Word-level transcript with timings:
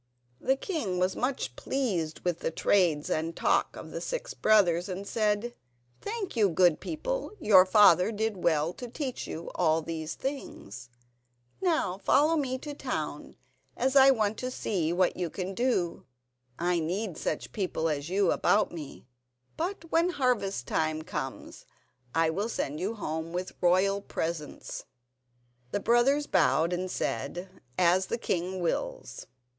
The 0.39 0.55
king 0.55 0.97
was 0.97 1.15
much 1.15 1.55
pleased 1.55 2.21
with 2.21 2.39
the 2.39 2.49
trades 2.49 3.07
and 3.07 3.35
talk 3.35 3.75
of 3.75 3.91
the 3.91 4.01
six 4.01 4.33
brothers, 4.33 4.89
and 4.89 5.05
said: 5.07 5.53
"Thank 6.01 6.35
you, 6.35 6.49
good 6.49 6.79
people; 6.79 7.33
your 7.39 7.67
father 7.67 8.11
did 8.11 8.37
well 8.43 8.73
to 8.73 8.87
teach 8.87 9.27
you 9.27 9.51
all 9.53 9.83
these 9.83 10.15
things. 10.15 10.89
Now 11.61 11.99
follow 11.99 12.35
me 12.35 12.57
to 12.57 12.69
the 12.71 12.75
town, 12.75 13.35
as 13.77 13.95
I 13.95 14.09
want 14.09 14.39
to 14.39 14.49
see 14.49 14.91
what 14.91 15.17
you 15.17 15.29
can 15.29 15.53
do. 15.53 16.07
I 16.57 16.79
need 16.79 17.15
such 17.15 17.51
people 17.51 17.87
as 17.87 18.09
you 18.09 18.31
about 18.31 18.71
me; 18.71 19.05
but 19.55 19.91
when 19.91 20.09
harvest 20.09 20.65
time 20.65 21.03
comes 21.03 21.67
I 22.15 22.31
will 22.31 22.49
send 22.49 22.79
you 22.79 22.95
home 22.95 23.33
with 23.33 23.53
royal 23.61 24.01
presents." 24.01 24.85
The 25.69 25.79
brothers 25.79 26.25
bowed 26.25 26.73
and 26.73 26.89
said: 26.89 27.61
"As 27.77 28.07
the 28.07 28.17
king 28.17 28.61
wills." 28.61 29.27